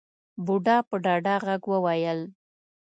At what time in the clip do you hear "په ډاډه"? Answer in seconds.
0.89-1.35